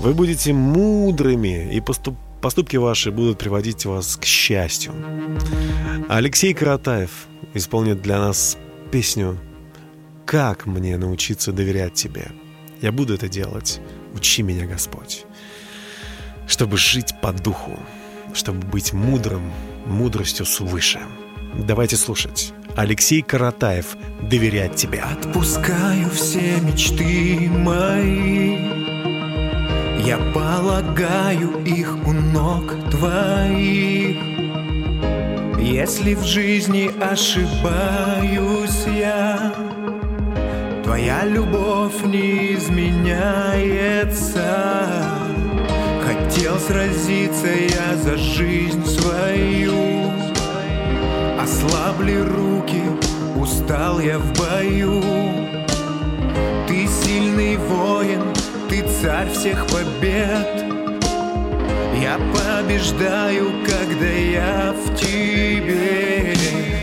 [0.00, 4.92] Вы будете мудрыми, и поступ- поступки ваши будут приводить вас к счастью.
[6.08, 8.58] Алексей Каратаев исполнит для нас
[8.90, 9.38] песню
[10.24, 12.32] «Как мне научиться доверять тебе?»
[12.80, 13.80] Я буду это делать.
[14.14, 15.24] Учи меня, Господь.
[16.46, 17.78] Чтобы жить по духу,
[18.34, 19.52] чтобы быть мудрым,
[19.86, 21.00] мудростью свыше.
[21.54, 22.52] Давайте слушать.
[22.76, 25.00] Алексей Каратаев «Доверять тебе».
[25.00, 28.58] Отпускаю все мечты мои
[30.04, 34.18] Я полагаю их у ног твоих
[35.58, 39.65] Если в жизни ошибаюсь я,
[40.96, 42.88] Твоя любовь не изменяется.
[46.02, 50.10] Хотел сразиться я за жизнь свою,
[51.38, 52.80] Ослабли руки,
[53.38, 55.02] устал я в бою.
[56.66, 58.22] Ты сильный воин,
[58.70, 60.64] ты царь всех побед.
[62.00, 66.75] Я побеждаю, когда я в тебе.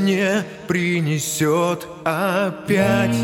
[0.00, 3.16] Мне принесет опять.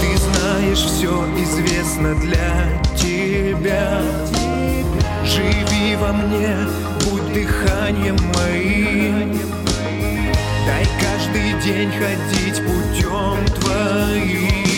[0.00, 4.00] Ты знаешь, все известно для тебя.
[5.24, 6.56] Живи во мне,
[7.04, 9.38] будь дыханием моим.
[10.66, 14.71] Дай каждый день ходить путем твоим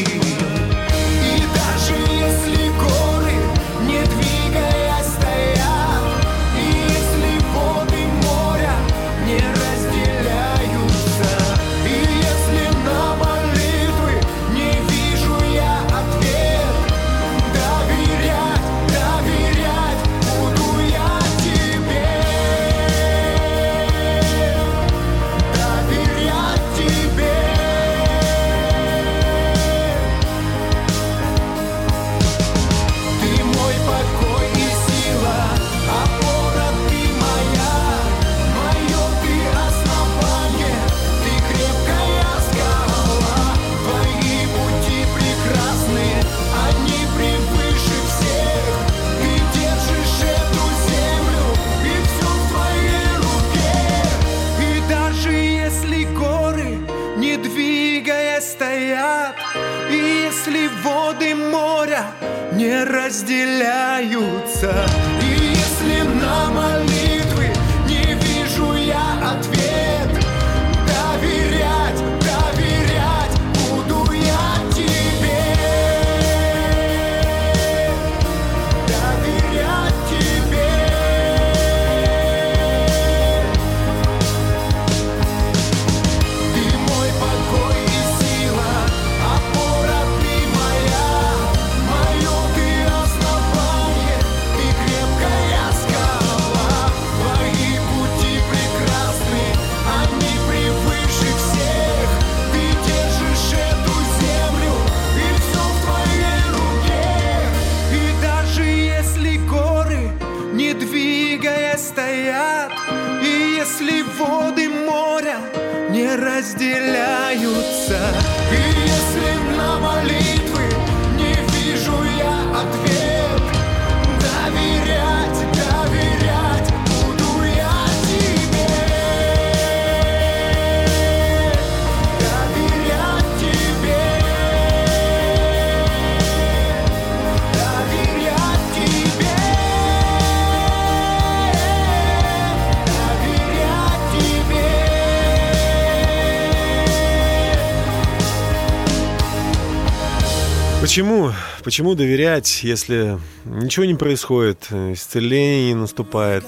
[150.94, 151.32] Почему?
[151.64, 156.46] Почему доверять, если ничего не происходит, исцеление не наступает,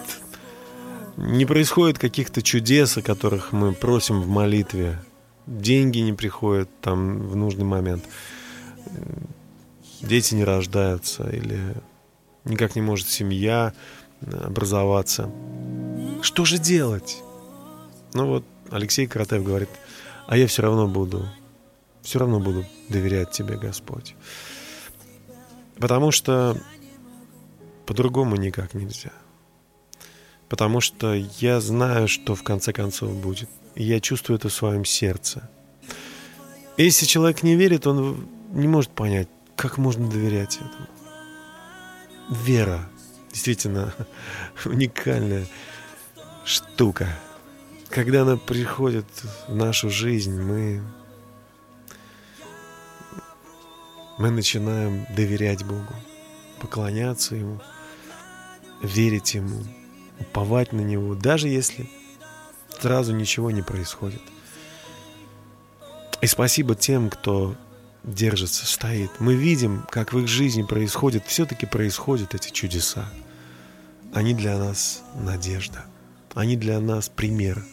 [1.17, 5.03] не происходит каких-то чудес, о которых мы просим в молитве,
[5.49, 8.05] деньги не приходят там в нужный момент,
[10.01, 11.59] дети не рождаются или
[12.45, 13.73] никак не может семья
[14.21, 15.29] образоваться.
[16.23, 17.21] Что же делать?
[18.15, 19.71] Ну вот Алексей Каратаев говорит,
[20.29, 21.29] а я все равно буду
[22.07, 24.15] все равно буду доверять Тебе, Господь.
[25.79, 26.57] Потому что
[27.85, 29.13] по-другому никак нельзя.
[30.49, 33.49] Потому что я знаю, что в конце концов будет.
[33.75, 35.51] И я чувствую это в своем сердце.
[36.77, 40.87] Если человек не верит, он не может понять, как можно доверять этому.
[42.31, 42.89] Вера
[43.33, 43.93] действительно
[44.65, 45.47] уникальная
[46.45, 47.09] штука.
[47.91, 49.07] Когда она приходит
[49.49, 50.83] в нашу жизнь, мы
[54.19, 55.95] мы начинаем доверять Богу,
[56.61, 57.61] поклоняться Ему,
[58.83, 59.63] верить Ему,
[60.19, 61.89] уповать на Него, даже если
[62.81, 64.23] сразу ничего не происходит.
[66.21, 67.55] И спасибо тем, кто
[68.03, 69.11] держится, стоит.
[69.19, 73.09] Мы видим, как в их жизни происходит, все-таки происходят эти чудеса.
[74.15, 75.85] Они для нас надежда.
[76.35, 77.65] Они для нас пример.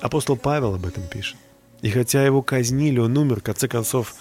[0.00, 1.36] Апостол Павел об этом пишет.
[1.82, 4.14] И хотя его казнили, он умер, в конце концов,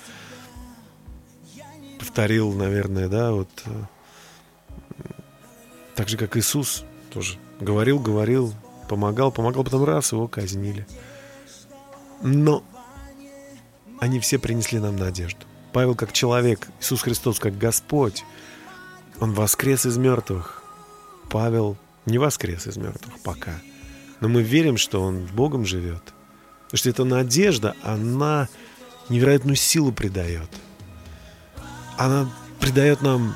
[2.16, 3.84] повторил, наверное, да, вот э,
[5.96, 8.54] так же, как Иисус тоже говорил, говорил,
[8.88, 10.88] помогал, помогал, потом раз его казнили.
[12.22, 12.64] Но
[14.00, 15.42] они все принесли нам надежду.
[15.74, 18.24] Павел как человек, Иисус Христос как Господь,
[19.20, 20.64] Он воскрес из мертвых.
[21.30, 23.60] Павел не воскрес из мертвых пока.
[24.22, 26.14] Но мы верим, что Он Богом живет.
[26.64, 28.48] Потому что эта надежда, она
[29.10, 30.50] невероятную силу придает.
[31.98, 32.30] Она
[32.60, 33.36] придает нам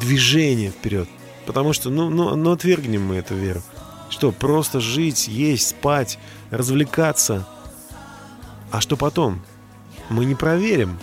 [0.00, 1.08] движение вперед.
[1.46, 3.62] Потому что, ну, ну, ну отвергнем мы эту веру.
[4.08, 6.18] Что, просто жить, есть, спать,
[6.50, 7.46] развлекаться.
[8.70, 9.42] А что потом?
[10.08, 10.98] Мы не проверим.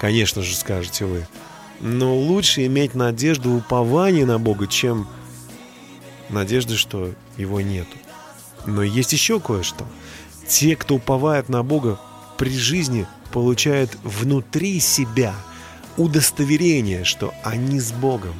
[0.00, 1.26] Конечно же, скажете вы.
[1.80, 5.08] Но лучше иметь надежду, упование на Бога, чем
[6.28, 7.96] надежды, что его нету.
[8.66, 9.86] Но есть еще кое-что.
[10.46, 11.98] Те, кто уповает на Бога
[12.38, 15.34] при жизни, получают внутри себя
[15.96, 18.34] удостоверение, что они с Богом.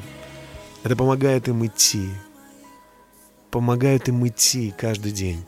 [0.83, 2.09] Это помогает им идти.
[3.51, 5.45] Помогает им идти каждый день.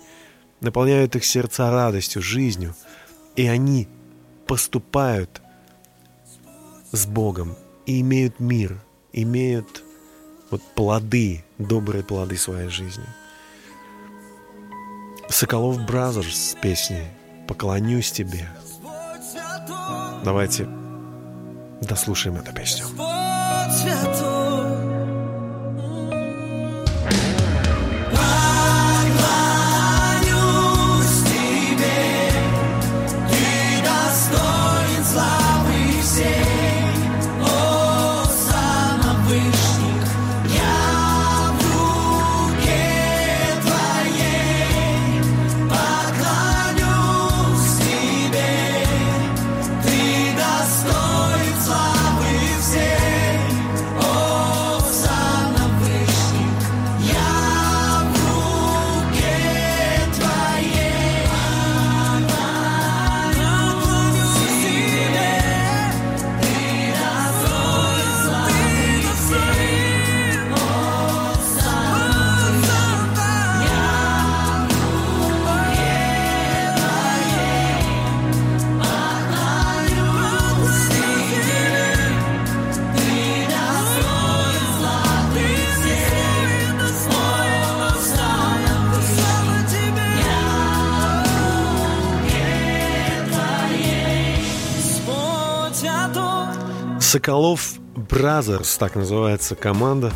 [0.60, 2.74] Наполняют их сердца радостью, жизнью.
[3.36, 3.88] И они
[4.46, 5.42] поступают
[6.92, 8.80] с Богом и имеют мир,
[9.12, 9.82] имеют
[10.50, 13.04] вот плоды, добрые плоды своей жизни.
[15.28, 17.08] Sokolov Brothers с песней
[17.48, 18.48] «Поклонюсь тебе».
[20.22, 20.68] Давайте
[21.84, 22.84] дослушаем эту песню.
[97.14, 100.12] Sokolov Brothers, так называется команда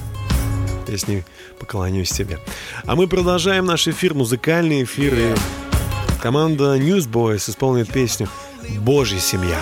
[0.84, 1.24] песни
[1.61, 2.40] «Поклонюсь тебе».
[2.86, 5.14] А мы продолжаем наш эфир, музыкальный эфир.
[5.14, 5.34] И
[6.20, 8.28] команда Newsboys исполнит песню
[8.80, 9.61] «Божья семья».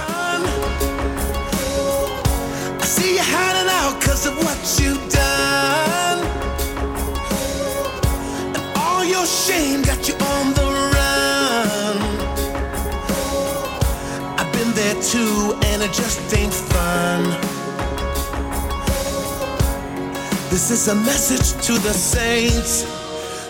[15.97, 16.46] just ain't
[20.57, 22.83] This is a message to the saints.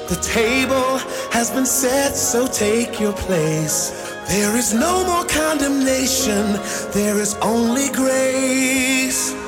[0.09, 0.99] The table
[1.33, 3.91] has been set, so take your place.
[4.29, 6.59] There is no more condemnation,
[6.93, 9.46] there is only grace.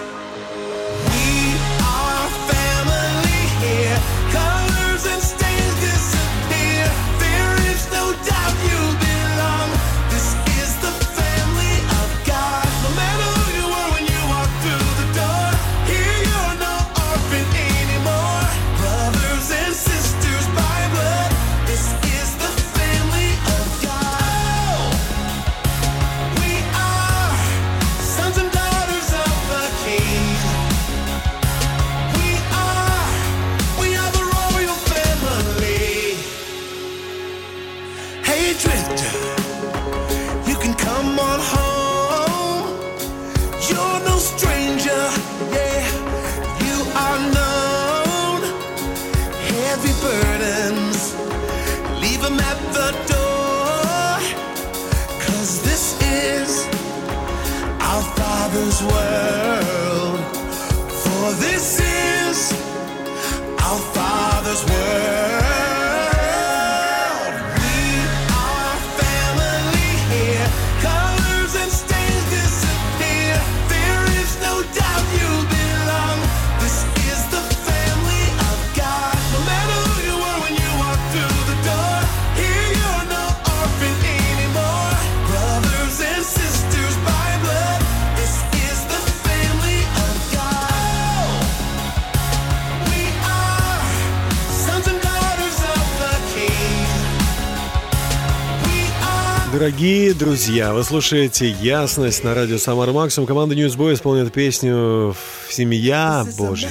[99.68, 103.26] Дорогие друзья, вы слушаете «Ясность» на радио «Самара Максимум».
[103.26, 105.14] Команда Newsboy исполняет песню
[105.50, 106.70] «Семья Божья».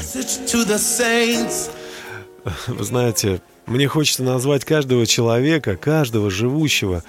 [2.65, 7.03] Вы знаете, мне хочется назвать каждого человека, каждого живущего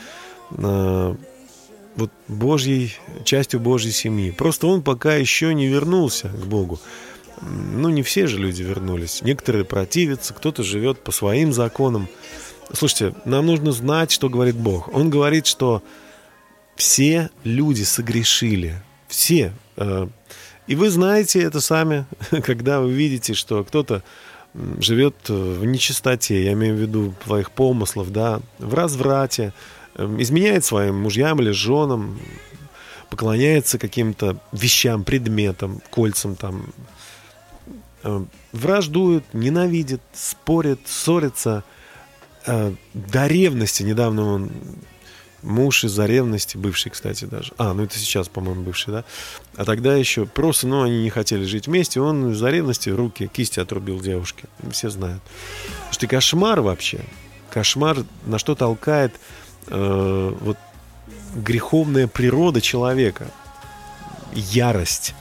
[0.50, 1.14] э,
[1.96, 4.30] вот Божьей, частью Божьей семьи.
[4.30, 6.78] Просто он пока еще не вернулся к Богу.
[7.40, 9.22] Ну, не все же люди вернулись.
[9.22, 12.08] Некоторые противятся, кто-то живет по своим законам.
[12.72, 14.94] Слушайте, нам нужно знать, что говорит Бог.
[14.94, 15.82] Он говорит, что
[16.76, 18.82] все люди согрешили.
[19.08, 19.52] Все.
[19.76, 20.08] Э,
[20.66, 22.06] и вы знаете это сами,
[22.42, 24.02] когда вы видите, что кто-то
[24.80, 29.52] живет в нечистоте, я имею в виду своих помыслов, да, в разврате,
[29.94, 32.18] эм, изменяет своим мужьям или женам,
[33.08, 36.66] поклоняется каким-то вещам, предметам, кольцам там,
[38.02, 41.77] эм, враждует, ненавидит, спорит, ссорится– э,
[42.46, 44.50] до ревности недавно он
[45.42, 47.52] муж из-за ревности, бывший, кстати, даже.
[47.58, 49.04] А, ну это сейчас, по-моему, бывший, да?
[49.56, 53.60] А тогда еще просто, ну, они не хотели жить вместе, он из-за ревности руки, кисти
[53.60, 54.44] отрубил девушке.
[54.70, 55.22] Все знают.
[55.90, 57.00] Что кошмар вообще.
[57.50, 59.14] Кошмар, на что толкает
[59.68, 60.58] э, вот
[61.34, 63.28] греховная природа человека.
[64.34, 65.14] Ярость,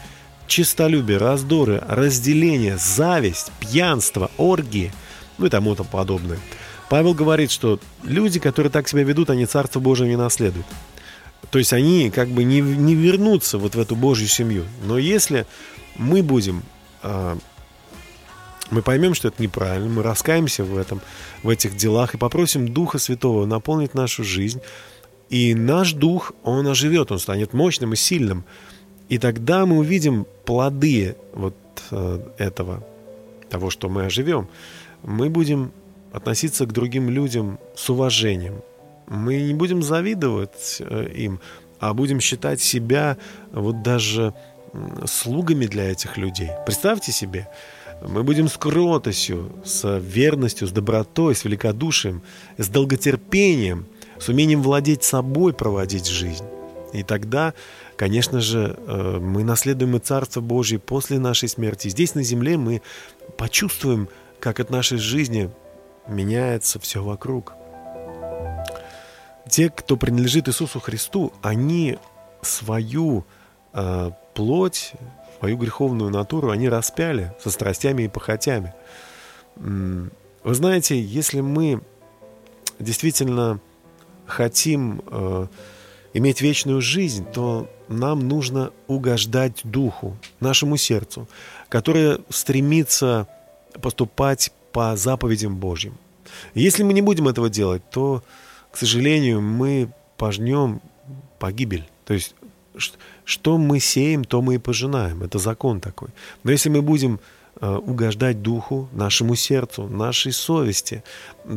[0.47, 4.91] чистолюбие, раздоры, разделение, зависть, пьянство, оргии,
[5.37, 6.39] ну и тому подобное–
[6.89, 10.65] Павел говорит, что люди, которые так себя ведут, они Царство Божие не наследуют.
[11.51, 14.65] То есть они как бы не, не вернутся вот в эту Божью семью.
[14.85, 15.45] Но если
[15.95, 16.63] мы будем,
[17.03, 17.37] э,
[18.69, 21.01] мы поймем, что это неправильно, мы раскаемся в этом,
[21.43, 24.61] в этих делах и попросим Духа Святого наполнить нашу жизнь,
[25.29, 28.45] и наш Дух, он оживет, он станет мощным и сильным.
[29.09, 31.55] И тогда мы увидим плоды вот
[31.91, 32.83] э, этого,
[33.49, 34.47] того, что мы оживем.
[35.03, 35.71] Мы будем
[36.17, 38.61] относиться к другим людям с уважением.
[39.07, 41.39] Мы не будем завидовать э, им,
[41.79, 43.17] а будем считать себя
[43.51, 44.33] вот даже
[45.05, 46.49] слугами для этих людей.
[46.65, 47.47] Представьте себе,
[48.05, 52.21] мы будем с кротостью, с верностью, с добротой, с великодушием,
[52.57, 53.87] с долготерпением,
[54.19, 56.45] с умением владеть собой, проводить жизнь.
[56.93, 57.53] И тогда,
[57.95, 61.89] конечно же, э, мы наследуем и Царство Божье после нашей смерти.
[61.89, 62.81] Здесь на земле мы
[63.37, 64.09] почувствуем,
[64.39, 65.49] как от нашей жизни
[66.07, 67.53] меняется все вокруг.
[69.49, 71.97] Те, кто принадлежит Иисусу Христу, они
[72.41, 73.25] свою
[73.73, 74.93] э, плоть,
[75.39, 78.73] свою греховную натуру, они распяли со страстями и похотями.
[79.55, 80.09] Вы
[80.53, 81.81] знаете, если мы
[82.79, 83.59] действительно
[84.25, 85.47] хотим э,
[86.13, 91.27] иметь вечную жизнь, то нам нужно угождать Духу, нашему сердцу,
[91.69, 93.27] которое стремится
[93.81, 95.97] поступать по заповедям Божьим.
[96.53, 98.23] Если мы не будем этого делать, то,
[98.71, 100.81] к сожалению, мы пожнем
[101.39, 101.87] погибель.
[102.05, 102.35] То есть,
[103.25, 105.23] что мы сеем, то мы и пожинаем.
[105.23, 106.09] Это закон такой.
[106.43, 107.19] Но если мы будем
[107.59, 111.03] э, угождать Духу, нашему сердцу, нашей совести,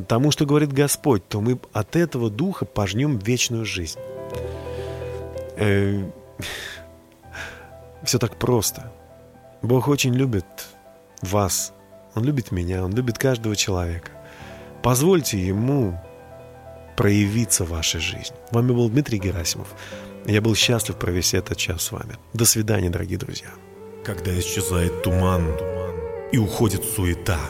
[0.09, 3.99] тому, что говорит Господь, то мы от этого Духа пожнем вечную жизнь.
[5.57, 6.03] Э,
[8.05, 8.93] Все так просто.
[9.63, 10.47] Бог очень любит
[11.23, 11.73] вас,
[12.15, 14.11] он любит меня, Он любит каждого человека.
[14.83, 16.01] Позвольте Ему
[16.97, 18.37] проявиться в вашей жизни.
[18.51, 19.69] Вами был Дмитрий Герасимов.
[20.27, 22.17] Я был счастлив провести этот час с вами.
[22.35, 23.49] До свидания, дорогие друзья.
[24.05, 25.47] Когда исчезает туман
[26.33, 27.41] и уходит суета,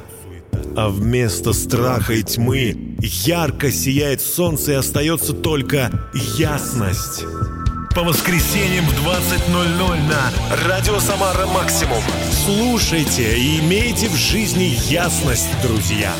[0.77, 5.91] а вместо страха и тьмы ярко сияет солнце и остается только
[6.39, 7.25] ясность.
[7.95, 12.03] По воскресеньям в 20.00 на Радио Самара Максимум.
[12.31, 16.15] Слушайте и имейте в жизни ясность, друзья.